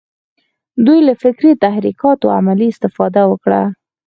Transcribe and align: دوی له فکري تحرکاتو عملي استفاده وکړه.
دوی 0.85 0.99
له 1.07 1.13
فکري 1.23 1.51
تحرکاتو 1.63 2.33
عملي 2.37 2.67
استفاده 2.73 3.21
وکړه. 3.31 3.61